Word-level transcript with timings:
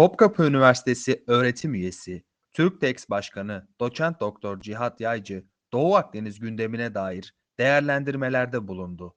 Topkapı 0.00 0.42
Üniversitesi 0.42 1.24
öğretim 1.26 1.74
üyesi, 1.74 2.22
Türktex 2.52 3.10
Başkanı 3.10 3.68
Doçent 3.80 4.20
Doktor 4.20 4.60
Cihat 4.60 5.00
Yaycı, 5.00 5.44
Doğu 5.72 5.94
Akdeniz 5.94 6.40
gündemine 6.40 6.94
dair 6.94 7.34
değerlendirmelerde 7.58 8.68
bulundu. 8.68 9.14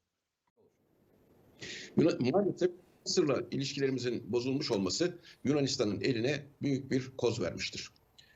Maalesef 1.98 2.72
Mısır'la 3.06 3.42
ilişkilerimizin 3.52 4.32
bozulmuş 4.32 4.72
olması 4.72 5.20
Yunanistan'ın 5.44 6.02
eline 6.02 6.44
büyük 6.62 6.92
bir 6.92 7.12
koz 7.18 7.42
vermiştir. 7.42 7.90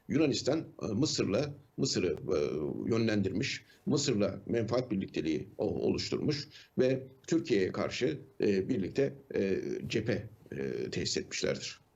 Yunanistan 0.08 0.60
e, 0.60 0.86
Mısır'la 0.86 1.54
Mısır'ı 1.78 2.16
e, 2.16 2.38
yönlendirmiş, 2.90 3.66
Mısır'la 3.86 4.42
menfaat 4.46 4.92
birlikteliği 4.92 5.50
oluşturmuş 5.58 6.48
ve 6.80 7.08
Türkiye'ye 7.28 7.72
karşı 7.72 8.20
e, 8.42 8.70
birlikte 8.70 9.14
cephe 9.88 10.30
tesis 10.92 11.18
etmişlerdir. 11.18 11.87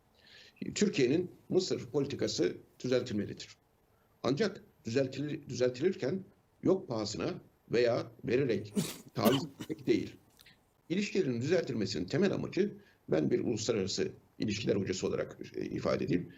Türkiye'nin 0.76 1.32
Mısır 1.50 1.86
politikası 1.86 2.58
düzeltilmelidir. 2.84 3.58
Ancak 4.24 4.64
düzeltilir, 4.86 5.50
düzeltilirken 5.50 6.24
yok 6.64 6.88
pahasına 6.88 7.34
veya 7.72 8.12
vererek 8.26 8.74
taviz 9.14 9.44
etmek 9.44 9.88
değil. 9.88 10.14
İlişkilerin 10.90 11.42
düzeltilmesinin 11.42 12.06
temel 12.06 12.32
amacı 12.34 12.78
ben 13.12 13.32
bir 13.32 13.40
uluslararası 13.40 14.12
ilişkiler 14.40 14.76
hocası 14.76 15.08
olarak 15.08 15.38
e, 15.56 15.66
ifade 15.66 16.06
edeyim. 16.06 16.34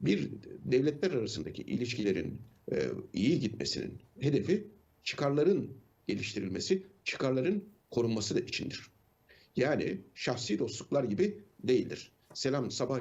Bir 0.00 0.30
devletler 0.64 1.10
arasındaki 1.10 1.62
ilişkilerin 1.62 2.40
e, 2.72 2.88
iyi 3.12 3.40
gitmesinin 3.40 3.98
hedefi 4.20 4.66
çıkarların 5.02 5.70
geliştirilmesi, 6.08 6.86
çıkarların 7.04 7.64
korunması 7.90 8.34
da 8.34 8.40
içindir. 8.40 8.86
Yani 9.56 10.00
şahsi 10.14 10.58
dostluklar 10.58 11.04
gibi 11.04 11.38
değildir. 11.64 12.11
Selam 12.34 12.70
sabah 12.70 13.00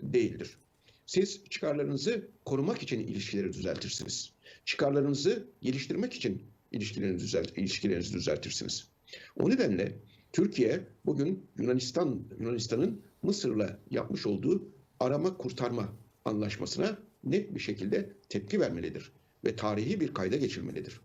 değildir. 0.00 0.58
Siz 1.06 1.44
çıkarlarınızı 1.50 2.28
korumak 2.44 2.82
için 2.82 3.00
ilişkileri 3.00 3.52
düzeltirsiniz. 3.52 4.32
Çıkarlarınızı 4.64 5.48
geliştirmek 5.62 6.14
için 6.14 6.42
ilişkilerinizi, 6.72 7.24
düzelt, 7.24 7.58
ilişkilerinizi 7.58 8.14
düzeltirsiniz. 8.14 8.88
O 9.36 9.50
nedenle 9.50 9.98
Türkiye 10.32 10.80
bugün 11.06 11.46
Yunanistan 11.58 12.22
Yunanistan'ın 12.40 13.02
Mısır'la 13.22 13.78
yapmış 13.90 14.26
olduğu 14.26 14.68
arama 15.00 15.36
kurtarma 15.36 15.92
anlaşmasına 16.24 16.98
net 17.24 17.54
bir 17.54 17.60
şekilde 17.60 18.12
tepki 18.28 18.60
vermelidir 18.60 19.12
ve 19.44 19.56
tarihi 19.56 20.00
bir 20.00 20.14
kayda 20.14 20.36
geçirmelidir. 20.36 21.00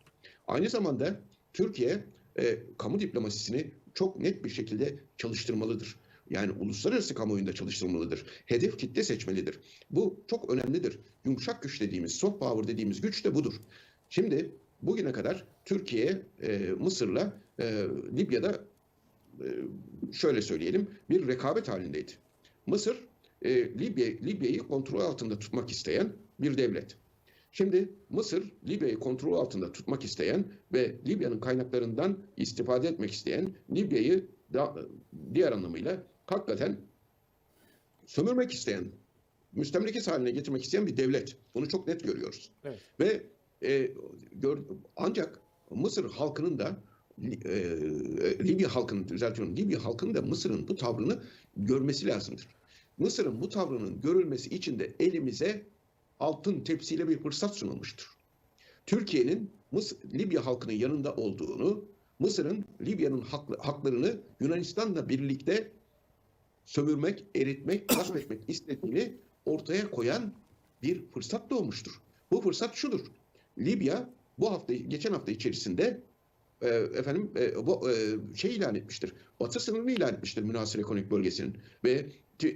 Aynı 0.48 0.70
zamanda 0.70 1.22
Türkiye 1.54 2.04
e, 2.40 2.60
kamu 2.78 3.00
diplomasisini 3.00 3.72
çok 3.94 4.20
net 4.20 4.44
bir 4.46 4.50
şekilde 4.50 5.00
çalıştırmalıdır. 5.18 5.96
Yani 6.34 6.52
uluslararası 6.52 7.16
kamuoyunda 7.16 7.54
çalıştırmalıdır. 7.54 8.26
Hedef 8.46 8.78
kitle 8.78 9.04
seçmelidir. 9.04 9.60
Bu 9.92 10.24
çok 10.28 10.50
önemlidir. 10.50 11.00
Yumuşak 11.26 11.64
güç 11.64 11.82
dediğimiz, 11.82 12.12
soft 12.12 12.40
power 12.40 12.68
dediğimiz 12.68 13.02
güç 13.02 13.26
de 13.26 13.36
budur. 13.36 13.54
Şimdi 14.10 14.52
bugüne 14.82 15.12
kadar 15.12 15.46
Türkiye 15.66 16.22
e, 16.42 16.58
Mısır'la 16.80 17.42
e, 17.60 17.88
Libya'da 18.18 18.64
e, 19.40 19.48
şöyle 20.14 20.42
söyleyelim 20.42 20.88
bir 21.10 21.28
rekabet 21.28 21.68
halindeydi. 21.68 22.12
Mısır 22.66 22.98
e, 23.42 23.80
Libya 23.80 24.06
Libya'yı 24.06 24.60
kontrol 24.60 25.00
altında 25.00 25.40
tutmak 25.40 25.72
isteyen 25.72 26.14
bir 26.40 26.58
devlet. 26.58 26.98
Şimdi 27.52 27.90
Mısır 28.10 28.52
Libya'yı 28.68 29.00
kontrol 29.00 29.34
altında 29.34 29.72
tutmak 29.72 30.04
isteyen 30.04 30.46
ve 30.74 30.96
Libya'nın 31.08 31.40
kaynaklarından 31.40 32.18
istifade 32.38 32.88
etmek 32.88 33.12
isteyen 33.12 33.54
Libya'yı 33.76 34.26
diğer 35.34 35.52
anlamıyla 35.52 36.04
hakikaten 36.26 36.78
sömürmek 38.06 38.52
isteyen, 38.52 38.86
müstemlekes 39.52 40.08
haline 40.08 40.32
getirmek 40.32 40.64
isteyen 40.64 40.88
bir 40.88 40.98
devlet. 40.98 41.38
Bunu 41.56 41.68
çok 41.70 41.88
net 41.88 42.04
görüyoruz. 42.04 42.52
Evet. 42.64 42.80
Ve 43.00 43.24
e, 43.64 43.92
gör, 44.32 44.60
ancak 44.96 45.40
Mısır 45.70 46.12
halkının 46.12 46.60
da 46.60 46.84
e, 47.22 47.50
Libya 48.40 48.76
halkının 48.76 49.08
düzeltiyorum. 49.08 49.58
Libya 49.58 49.86
halkının 49.86 50.14
da 50.14 50.22
Mısır'ın 50.22 50.68
bu 50.68 50.76
tavrını 50.76 51.24
görmesi 51.58 52.08
lazımdır. 52.08 52.48
Mısır'ın 52.98 53.42
bu 53.42 53.50
tavrının 53.50 54.02
görülmesi 54.02 54.50
için 54.50 54.80
de 54.80 54.96
elimize 55.00 55.66
altın 56.20 56.62
tepsiyle 56.62 57.08
bir 57.08 57.18
fırsat 57.18 57.56
sunulmuştur. 57.56 58.18
Türkiye'nin 58.86 59.52
Mısır, 59.72 59.98
Libya 60.14 60.46
halkının 60.46 60.74
yanında 60.74 61.16
olduğunu, 61.16 61.86
Mısır'ın 62.20 62.66
Libya'nın 62.82 63.22
haklarını 63.60 64.18
Yunanistan'la 64.40 65.10
birlikte 65.10 65.72
sömürmek, 66.66 67.26
eritmek, 67.36 67.90
gasp 67.90 68.16
etmek 68.16 68.50
istediğini 68.50 69.14
ortaya 69.46 69.92
koyan 69.92 70.34
bir 70.84 71.06
fırsat 71.14 71.50
doğmuştur. 71.50 72.02
Bu 72.32 72.42
fırsat 72.42 72.76
şudur. 72.76 73.02
Libya 73.58 74.10
bu 74.40 74.52
hafta, 74.52 74.74
geçen 74.74 75.12
hafta 75.12 75.32
içerisinde 75.32 76.02
e, 76.62 76.68
efendim 76.68 77.32
e, 77.36 77.68
bu 77.68 77.92
e, 77.92 77.94
şey 78.36 78.56
ilan 78.56 78.76
etmiştir. 78.76 79.14
Batı 79.40 79.60
sınırını 79.60 79.92
ilan 79.92 80.14
etmiştir 80.14 80.44
münhasır 80.44 80.80
ekonomik 80.80 81.12
bölgesinin 81.12 81.58
ve 81.84 82.06
e, 82.44 82.48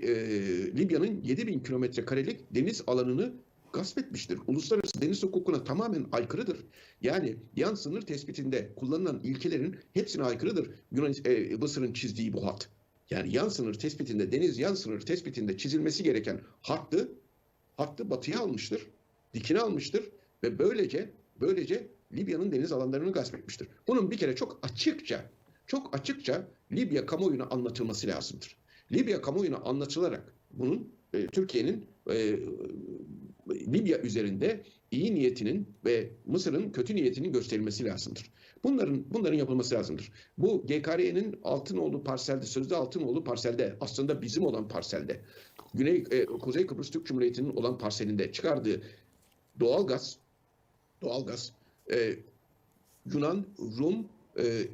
Libya'nın 0.78 1.22
7000 1.23 1.59
kilometre 1.59 2.06
karelik 2.06 2.56
deniz 2.56 2.84
alanını 2.88 3.34
gasp 3.73 3.97
etmiştir. 3.97 4.40
Uluslararası 4.47 5.01
deniz 5.01 5.23
hukukuna 5.23 5.63
tamamen 5.63 6.06
aykırıdır. 6.12 6.57
Yani 7.01 7.35
yan 7.56 7.75
sınır 7.75 8.01
tespitinde 8.01 8.69
kullanılan 8.75 9.19
ilkelerin 9.23 9.75
hepsine 9.94 10.23
aykırıdır. 10.23 10.69
Yunan 10.91 11.13
e, 11.25 11.56
Mısır'ın 11.56 11.94
çizdiği 11.94 12.34
bu 12.34 12.46
hat. 12.46 12.69
Yani 13.09 13.35
yan 13.35 13.50
sınır 13.50 13.73
tespitinde, 13.73 14.31
deniz 14.31 14.59
yan 14.59 14.73
sınır 14.73 15.01
tespitinde 15.01 15.57
çizilmesi 15.57 16.03
gereken 16.03 16.41
hattı, 16.62 17.12
hattı 17.78 18.09
batıya 18.09 18.40
almıştır, 18.40 18.88
dikine 19.34 19.59
almıştır 19.59 20.09
ve 20.44 20.59
böylece 20.59 21.09
böylece 21.41 21.88
Libya'nın 22.13 22.51
deniz 22.51 22.72
alanlarını 22.72 23.12
gasp 23.12 23.35
etmiştir. 23.35 23.67
Bunun 23.88 24.12
bir 24.12 24.17
kere 24.17 24.35
çok 24.35 24.59
açıkça, 24.62 25.29
çok 25.67 25.96
açıkça 25.96 26.47
Libya 26.72 27.06
kamuoyuna 27.06 27.44
anlatılması 27.44 28.07
lazımdır. 28.07 28.57
Libya 28.91 29.22
kamuoyuna 29.22 29.57
anlatılarak 29.57 30.34
bunun 30.51 30.94
e, 31.13 31.28
Türkiye'nin 31.28 31.85
e, 32.09 32.40
Libya 33.50 34.01
üzerinde 34.01 34.63
iyi 34.91 35.16
niyetinin 35.16 35.67
ve 35.85 36.09
Mısır'ın 36.25 36.72
kötü 36.72 36.96
niyetinin 36.96 37.31
gösterilmesi 37.31 37.85
lazımdır. 37.85 38.31
Bunların 38.63 39.06
bunların 39.13 39.38
yapılması 39.38 39.75
lazımdır. 39.75 40.12
Bu 40.38 40.68
GKR'nin 40.68 41.40
Altınoğlu 41.44 42.03
parselde, 42.03 42.45
sözde 42.45 42.75
Altınoğlu 42.75 43.23
parselde, 43.23 43.78
aslında 43.81 44.22
bizim 44.22 44.45
olan 44.45 44.68
parselde, 44.68 45.22
Güney 45.73 46.03
e, 46.12 46.25
Kuzey 46.25 46.67
Kıbrıs 46.67 46.91
Türk 46.91 47.06
Cumhuriyeti'nin 47.06 47.56
olan 47.56 47.78
parselinde 47.78 48.31
çıkardığı 48.31 48.81
doğalgaz 49.59 50.17
doğalgaz 51.01 51.53
e, 51.91 52.16
Yunan, 53.13 53.46
Rum 53.59 54.07
e, 54.40 54.67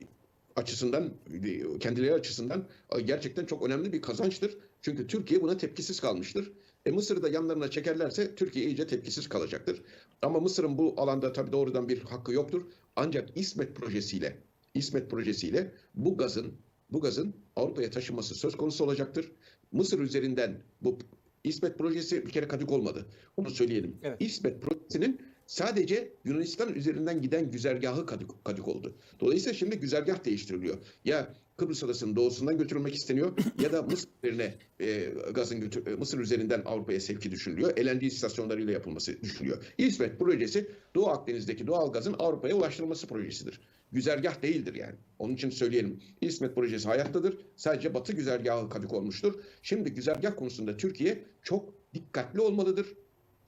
açısından 0.56 1.14
e, 1.44 1.80
kendileri 1.80 2.14
açısından 2.14 2.68
e, 2.98 3.02
gerçekten 3.02 3.46
çok 3.46 3.64
önemli 3.66 3.94
bir 3.94 4.02
kazançtır. 4.02 4.58
Çünkü 4.82 5.08
Türkiye 5.08 5.42
buna 5.42 5.58
tepkisiz 5.58 6.00
kalmıştır. 6.00 6.52
E 6.86 6.92
Mısır'ı 6.92 7.24
da 7.24 7.30
yanlarına 7.30 7.72
çekerlerse 7.72 8.36
Türkiye 8.36 8.66
iyice 8.66 8.88
tepkisiz 8.88 9.30
kalacaktır. 9.30 9.82
Ama 10.22 10.40
Mısır'ın 10.40 10.78
bu 10.78 10.94
alanda 10.98 11.34
tabii 11.34 11.52
doğrudan 11.52 11.90
bir 11.90 12.02
hakkı 12.02 12.34
yoktur. 12.34 12.64
Ancak 12.96 13.38
İsmet 13.38 13.76
projesiyle 13.76 14.38
İsmet 14.74 15.10
projesiyle 15.12 15.72
bu 15.96 16.18
gazın 16.18 16.54
bu 16.90 17.02
gazın 17.02 17.36
Avrupa'ya 17.56 17.90
taşınması 17.90 18.36
söz 18.36 18.58
konusu 18.58 18.84
olacaktır. 18.84 19.32
Mısır 19.72 20.00
üzerinden 20.00 20.62
bu 20.82 21.00
İsmet 21.44 21.78
projesi 21.78 22.26
bir 22.26 22.32
kere 22.32 22.48
kadık 22.48 22.72
olmadı. 22.72 23.06
Onu 23.38 23.50
söyleyelim. 23.50 23.98
Evet. 24.04 24.22
İsmet 24.22 24.62
projesinin 24.62 25.22
sadece 25.46 26.14
Yunanistan 26.26 26.74
üzerinden 26.74 27.22
giden 27.22 27.52
güzergahı 27.52 28.06
kadık, 28.06 28.46
kadık 28.46 28.68
oldu. 28.68 28.96
Dolayısıyla 29.20 29.54
şimdi 29.54 29.80
güzergah 29.80 30.26
değiştiriliyor. 30.26 30.78
Ya 31.06 31.34
Kıbrıs 31.58 31.84
Adası'nın 31.84 32.16
doğusundan 32.16 32.58
götürülmek 32.58 32.96
isteniyor 32.96 33.38
ya 33.62 33.72
da 33.72 33.82
Mısır 33.82 34.10
üzerine 34.24 34.56
e, 34.80 35.14
gazın 35.32 35.62
götür, 35.62 35.88
e, 35.88 35.96
Mısır 35.96 36.20
üzerinden 36.20 36.62
Avrupa'ya 36.66 37.00
sevki 37.00 37.32
düşünülüyor. 37.32 37.78
LNG 37.78 38.04
istasyonlarıyla 38.04 38.74
yapılması 38.74 39.22
düşünülüyor. 39.22 39.64
İsmet 39.78 40.20
projesi 40.20 40.72
Doğu 40.96 41.08
Akdeniz'deki 41.08 41.68
doğal 41.68 41.92
gazın 41.92 42.16
Avrupa'ya 42.20 42.56
ulaştırılması 42.56 43.08
projesidir. 43.08 43.62
Güzergah 43.92 44.42
değildir 44.42 44.76
yani. 44.76 44.96
Onun 45.20 45.34
için 45.34 45.50
söyleyelim. 45.50 46.00
İsmet 46.22 46.56
projesi 46.56 46.88
hayattadır. 46.88 47.38
Sadece 47.56 47.94
Batı 47.94 48.14
güzergahı 48.14 48.70
kadık 48.70 48.94
olmuştur. 48.94 49.34
Şimdi 49.62 49.94
güzergah 49.94 50.36
konusunda 50.36 50.78
Türkiye 50.78 51.24
çok 51.42 51.74
dikkatli 51.94 52.42
olmalıdır. 52.42 52.88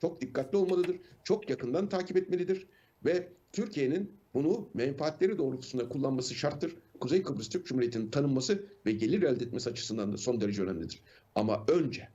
Çok 0.02 0.22
dikkatli 0.22 0.58
olmalıdır. 0.58 0.96
Çok 1.24 1.50
yakından 1.50 1.90
takip 1.90 2.18
etmelidir. 2.18 2.68
Ve 3.06 3.28
Türkiye'nin 3.52 4.12
bunu 4.34 4.70
menfaatleri 4.74 5.38
doğrultusunda 5.38 5.90
kullanması 5.90 6.36
şarttır. 6.36 6.76
Kuzey 7.00 7.24
Kıbrıs 7.24 7.50
Türk 7.50 7.66
Cumhuriyeti'nin 7.66 8.12
tanınması 8.12 8.66
ve 8.86 8.92
gelir 8.92 9.24
elde 9.24 9.44
etmesi 9.44 9.70
açısından 9.70 10.14
da 10.14 10.18
son 10.18 10.42
derece 10.42 10.64
önemlidir. 10.64 11.02
Ama 11.36 11.66
önce 11.68 12.10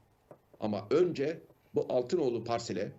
ama 0.61 0.87
önce 0.91 1.41
bu 1.75 1.87
Altınoğlu 1.89 2.45
parsele 2.45 2.93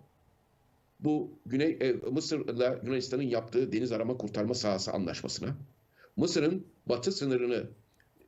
bu 1.00 1.30
Güney 1.46 1.78
e, 1.80 1.92
Mısır'la 1.92 2.80
Yunanistan'ın 2.84 3.22
yaptığı 3.22 3.72
deniz 3.72 3.92
arama 3.92 4.16
kurtarma 4.16 4.54
sahası 4.54 4.92
anlaşmasına 4.92 5.56
Mısır'ın 6.16 6.66
batı 6.86 7.12
sınırını 7.12 7.66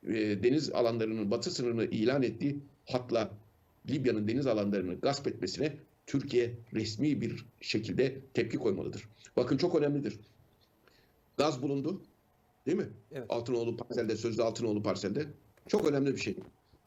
e, 0.07 0.13
deniz 0.43 0.69
alanlarının 0.69 1.31
batı 1.31 1.51
sınırını 1.51 1.85
ilan 1.85 2.23
ettiği 2.23 2.59
hatla 2.85 3.31
Libya'nın 3.89 4.27
deniz 4.27 4.47
alanlarını 4.47 4.99
gasp 4.99 5.27
etmesine 5.27 5.77
Türkiye 6.07 6.55
resmi 6.73 7.21
bir 7.21 7.45
şekilde 7.61 8.21
tepki 8.33 8.57
koymalıdır. 8.57 9.09
Bakın 9.37 9.57
çok 9.57 9.75
önemlidir. 9.75 10.19
Gaz 11.37 11.61
bulundu. 11.61 12.01
Değil 12.65 12.77
mi? 12.77 12.89
Evet. 13.11 13.25
Altınoğlu 13.29 13.77
parselde, 13.77 14.17
sözde 14.17 14.43
Altınoğlu 14.43 14.83
parselde. 14.83 15.25
Çok 15.67 15.85
önemli 15.85 16.13
bir 16.15 16.19
şey. 16.21 16.35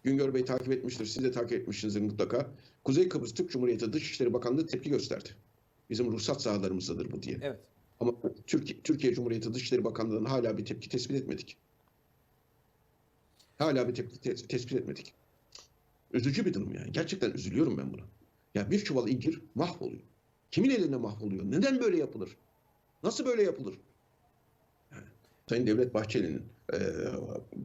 Güngör 0.03 0.35
Bey 0.35 0.45
takip 0.45 0.73
etmiştir. 0.73 1.07
Siz 1.07 1.25
de 1.25 1.31
takip 1.33 1.53
etmişsinizdir 1.53 2.01
mutlaka. 2.01 2.51
Kuzey 2.85 3.09
Kıbrıs 3.09 3.35
Türk 3.35 3.51
Cumhuriyeti 3.51 3.93
Dışişleri 3.93 4.33
Bakanlığı 4.33 4.67
tepki 4.67 4.91
gösterdi. 4.91 5.29
Bizim 5.91 6.13
ruhsat 6.13 6.43
sahalarımızdadır 6.43 7.13
bu 7.13 7.23
diye. 7.23 7.39
Evet. 7.43 7.61
Ama 8.01 8.15
Türkiye, 8.47 8.81
Türkiye 8.81 9.15
Cumhuriyeti 9.15 9.55
Dışişleri 9.55 9.85
Bakanlığı'ndan 9.85 10.31
hala 10.31 10.59
bir 10.59 10.65
tepki 10.65 10.89
tespit 10.89 11.17
etmedik. 11.17 11.57
Hala 13.59 13.89
bir 13.89 13.95
tepki 13.95 14.31
tes- 14.31 14.47
tespit 14.47 14.79
etmedik. 14.79 15.15
Üzücü 16.13 16.45
bir 16.47 16.55
durum 16.55 16.75
yani. 16.75 16.93
Gerçekten 16.93 17.31
üzülüyorum 17.31 17.79
ben 17.79 17.93
buna. 17.93 18.03
Ya 18.55 18.71
bir 18.71 18.85
çuval 18.85 19.09
incir 19.09 19.43
mahvoluyor. 19.55 20.03
Kimin 20.51 20.71
elinde 20.71 20.97
mahvoluyor? 20.97 21.45
Neden 21.45 21.81
böyle 21.81 21.97
yapılır? 21.97 22.37
Nasıl 23.03 23.27
böyle 23.27 23.43
yapılır? 23.43 23.75
Sayın 25.49 25.67
Devlet 25.67 25.95
Bahçeli'nin 25.95 26.43
e, 26.73 26.79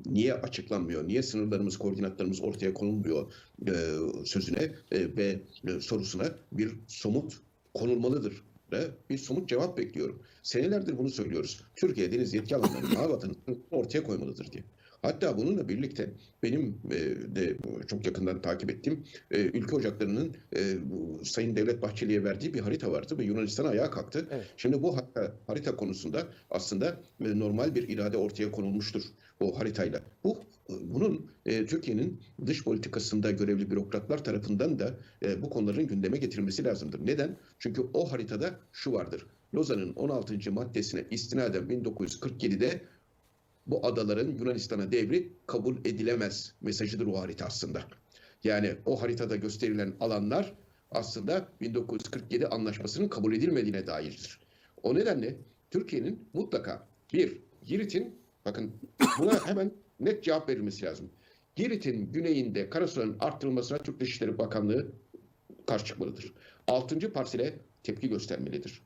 niye 0.05 0.33
açıklanmıyor, 0.33 1.07
niye 1.07 1.23
sınırlarımız, 1.23 1.77
koordinatlarımız 1.77 2.41
ortaya 2.41 2.73
konulmuyor 2.73 3.33
e, 3.67 3.73
sözüne 4.25 4.71
e, 4.91 5.17
ve 5.17 5.39
e, 5.67 5.79
sorusuna 5.79 6.25
bir 6.51 6.71
somut 6.87 7.33
konulmalıdır 7.73 8.43
ve 8.71 8.87
bir 9.09 9.17
somut 9.17 9.49
cevap 9.49 9.77
bekliyorum. 9.77 10.23
Senelerdir 10.43 10.97
bunu 10.97 11.09
söylüyoruz. 11.09 11.61
Türkiye 11.75 12.11
deniz 12.11 12.33
yetki 12.33 12.55
alanlarını 12.55 13.09
vatanı 13.09 13.33
ortaya 13.71 14.03
koymalıdır 14.03 14.51
diye. 14.51 14.63
Hatta 15.03 15.37
bununla 15.37 15.69
birlikte 15.69 16.09
benim 16.43 16.77
e, 16.91 16.99
de 17.35 17.57
çok 17.87 18.05
yakından 18.05 18.41
takip 18.41 18.71
ettiğim 18.71 19.03
e, 19.31 19.39
ülke 19.41 19.75
ocaklarının 19.75 20.35
e, 20.55 20.77
Sayın 21.23 21.55
Devlet 21.55 21.81
Bahçeli'ye 21.81 22.23
verdiği 22.23 22.53
bir 22.53 22.59
harita 22.59 22.91
vardı 22.91 23.17
ve 23.17 23.23
Yunanistan 23.23 23.65
ayağa 23.65 23.91
kalktı. 23.91 24.27
Evet. 24.31 24.45
Şimdi 24.57 24.83
bu 24.83 24.97
harita, 24.97 25.35
harita 25.47 25.75
konusunda 25.75 26.27
aslında 26.49 26.99
normal 27.19 27.75
bir 27.75 27.89
irade 27.89 28.17
ortaya 28.17 28.51
konulmuştur 28.51 29.03
o 29.39 29.59
haritayla. 29.59 30.01
Bu 30.23 30.37
bunun 30.69 31.31
e, 31.45 31.65
Türkiye'nin 31.65 32.21
dış 32.45 32.63
politikasında 32.63 33.31
görevli 33.31 33.71
bürokratlar 33.71 34.23
tarafından 34.23 34.79
da 34.79 34.95
e, 35.25 35.41
bu 35.41 35.49
konuların 35.49 35.87
gündeme 35.87 36.17
getirilmesi 36.17 36.63
lazımdır. 36.63 37.05
Neden? 37.05 37.37
Çünkü 37.59 37.81
o 37.93 38.11
haritada 38.11 38.59
şu 38.71 38.91
vardır. 38.91 39.25
Lozan'ın 39.55 39.93
16. 39.93 40.51
maddesine 40.51 41.05
istinaden 41.11 41.63
1947'de 41.63 42.81
bu 43.67 43.85
adaların 43.85 44.31
Yunanistan'a 44.31 44.91
devri 44.91 45.33
kabul 45.47 45.77
edilemez 45.77 46.53
mesajıdır 46.61 47.07
o 47.07 47.19
harita 47.19 47.45
aslında. 47.45 47.83
Yani 48.43 48.75
o 48.85 49.01
haritada 49.01 49.35
gösterilen 49.35 49.93
alanlar 49.99 50.53
aslında 50.91 51.49
1947 51.61 52.47
anlaşmasının 52.47 53.07
kabul 53.07 53.33
edilmediğine 53.33 53.87
dairdir. 53.87 54.39
O 54.83 54.95
nedenle 54.95 55.35
Türkiye'nin 55.71 56.29
mutlaka 56.33 56.87
bir 57.13 57.37
Girit'in 57.65 58.15
bakın 58.45 58.71
buna 59.19 59.39
hemen 59.47 59.71
net 59.99 60.23
cevap 60.23 60.49
verilmesi 60.49 60.85
lazım. 60.85 61.09
Girit'in 61.55 62.11
güneyinde 62.11 62.69
karasuların 62.69 63.17
arttırılmasına 63.19 63.77
Türk 63.77 63.99
Dışişleri 63.99 64.37
Bakanlığı 64.37 64.91
karşı 65.65 65.85
çıkmalıdır. 65.85 66.33
Altıncı 66.67 67.13
parsele 67.13 67.59
tepki 67.83 68.09
göstermelidir. 68.09 68.81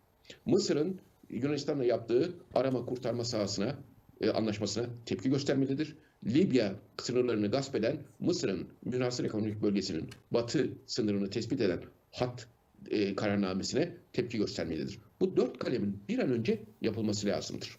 Mısır'ın 0.45 0.99
Yunanistan'la 1.29 1.83
yaptığı 1.85 2.33
arama 2.53 2.85
kurtarma 2.85 3.25
sahasına 3.25 3.75
e, 4.21 4.29
anlaşmasına 4.29 4.85
tepki 5.05 5.29
göstermelidir. 5.29 5.95
Libya 6.25 6.75
sınırlarını 6.97 7.51
gasp 7.51 7.75
eden 7.75 7.97
Mısır'ın 8.19 8.67
münhasır 8.85 9.25
ekonomik 9.25 9.61
bölgesinin 9.61 10.09
batı 10.31 10.69
sınırını 10.85 11.29
tespit 11.29 11.61
eden 11.61 11.81
hat 12.11 12.47
e, 12.89 13.15
kararnamesine 13.15 13.93
tepki 14.13 14.37
göstermelidir. 14.37 14.99
Bu 15.19 15.37
dört 15.37 15.59
kalemin 15.59 15.99
bir 16.09 16.19
an 16.19 16.31
önce 16.31 16.59
yapılması 16.81 17.27
lazımdır. 17.27 17.77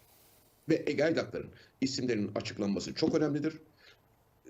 Ve 0.69 0.83
Ege 0.87 1.03
Aydakların 1.03 1.49
isimlerinin 1.81 2.31
açıklanması 2.35 2.93
çok 2.93 3.15
önemlidir. 3.15 3.53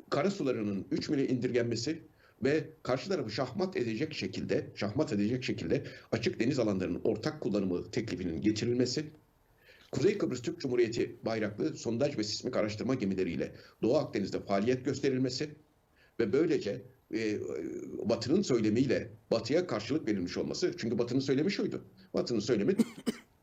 Karasularının 0.09 0.85
3 0.91 1.09
mile 1.09 1.27
indirgenmesi 1.27 1.99
ve 2.43 2.69
karşı 2.83 3.09
tarafı 3.09 3.31
şahmat 3.31 3.77
edecek 3.77 4.13
şekilde, 4.13 4.65
şahmat 4.75 5.13
edecek 5.13 5.43
şekilde 5.43 5.83
açık 6.11 6.39
deniz 6.39 6.59
alanlarının 6.59 7.01
ortak 7.03 7.41
kullanımı 7.41 7.91
teklifinin 7.91 8.41
getirilmesi, 8.41 9.05
Kuzey 9.91 10.17
Kıbrıs 10.17 10.41
Türk 10.41 10.59
Cumhuriyeti 10.59 11.19
bayraklı 11.25 11.75
sondaj 11.75 12.17
ve 12.17 12.23
sismik 12.23 12.55
araştırma 12.55 12.95
gemileriyle 12.95 13.55
Doğu 13.81 13.97
Akdeniz'de 13.97 14.39
faaliyet 14.39 14.85
gösterilmesi 14.85 15.55
ve 16.19 16.33
böylece 16.33 16.81
e, 17.13 17.39
Batı'nın 18.09 18.41
söylemiyle 18.41 19.11
Batı'ya 19.31 19.67
karşılık 19.67 20.07
verilmiş 20.07 20.37
olması. 20.37 20.73
Çünkü 20.77 20.97
Batı'nın 20.97 21.19
söylemi 21.19 21.51
şuydu. 21.51 21.85
Batı'nın 22.13 22.39
söylemi 22.39 22.75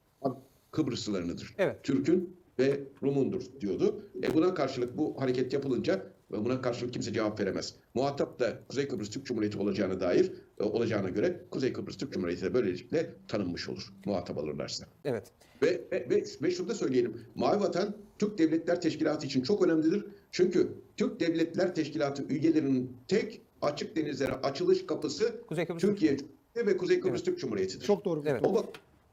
Kıbrıslılarınıdır. 0.71 1.55
Evet. 1.59 1.85
Türk'ün 1.85 2.37
ve 2.59 2.81
Rum'undur 3.03 3.43
diyordu. 3.61 4.11
E 4.23 4.35
buna 4.35 4.55
karşılık 4.55 4.99
bu 4.99 5.21
hareket 5.21 5.53
yapılınca 5.53 6.13
ve 6.33 6.45
buna 6.45 6.63
karşılık 6.63 6.93
kimse 6.93 7.13
cevap 7.13 7.41
veremez. 7.41 7.75
Muhatap 7.95 8.41
da 8.41 8.61
Kuzey 8.69 8.89
Kıbrıs 8.89 9.11
Türk 9.11 9.27
Cumhuriyeti 9.27 9.59
olacağına 9.59 10.01
dair 10.01 10.33
olacağına 10.65 11.09
göre 11.09 11.41
Kuzey 11.51 11.73
Kıbrıs 11.73 11.97
Türk 11.97 12.13
Cumhuriyeti 12.13 12.45
de 12.45 12.55
böylelikle 12.55 13.11
tanınmış 13.29 13.69
olur 13.69 13.93
muhatap 14.05 14.39
alırlarsa. 14.39 14.87
Evet. 15.05 15.31
Ve, 15.63 15.81
ve, 15.93 16.07
ve, 16.11 16.25
ve 16.43 16.51
şunu 16.51 16.69
da 16.69 16.75
söyleyelim. 16.75 17.21
Mavi 17.35 17.61
Vatan 17.61 17.97
Türk 18.19 18.39
Devletler 18.39 18.81
Teşkilatı 18.81 19.27
için 19.27 19.43
çok 19.43 19.63
önemlidir. 19.65 20.05
Çünkü 20.31 20.69
Türk 20.97 21.21
Devletler 21.21 21.75
Teşkilatı 21.75 22.23
üyelerinin 22.29 22.93
tek 23.09 23.41
açık 23.63 23.97
denizlere 23.97 24.33
açılış 24.33 24.87
kapısı 24.87 25.35
Kuzey 25.47 25.67
Kıbrıs 25.67 25.81
Türkiye 25.83 26.17
Cumhuriyeti 26.17 26.67
ve 26.73 26.77
Kuzey 26.77 27.01
Kıbrıs 27.01 27.15
Evet. 27.19 27.25
Türk 27.25 27.39
Cumhuriyeti'dir. 27.39 27.87
Çok 27.87 28.05
doğru. 28.05 28.23
Evet. 28.27 28.43
O 28.45 28.55
bak 28.55 28.65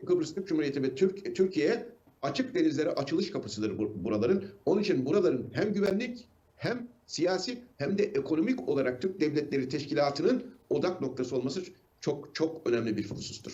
Kıbrıs 0.06 0.34
Türk 0.34 0.48
Cumhuriyeti 0.48 0.84
ve 0.84 0.95
Türk, 0.95 1.36
Türkiye 1.36 1.86
açık 2.22 2.56
denizlere 2.56 2.90
açılış 2.90 3.31
kapısıdır 3.31 3.78
bu- 3.78 4.04
buraların. 4.04 4.44
Onun 4.66 4.81
için 4.81 5.06
buraların 5.06 5.50
hem 5.54 5.74
güvenlik 5.74 6.28
hem 6.56 6.88
siyasi 7.06 7.57
hem 7.78 7.98
de 7.98 8.04
ekonomik 8.04 8.69
olarak 8.69 9.01
Türk 9.01 9.19
Devletleri 9.19 9.69
Teşkilatı'nın 9.69 10.44
odak 10.73 11.01
noktası 11.01 11.35
olması 11.35 11.63
çok 12.01 12.35
çok 12.35 12.67
önemli 12.67 12.97
bir 12.97 13.09
husustur. 13.09 13.53